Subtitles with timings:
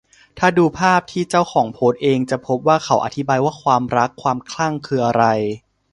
[0.39, 5.23] ถ้าดูภาพที่เจ้าของโพสเองจะพบว่าเขาอธิบายว่า ความรัก ความคลั่งคืออะไร